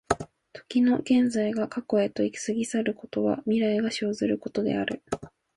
[0.53, 5.03] 時の現在が過去へと過ぎ去ることは、未来が生ずることである。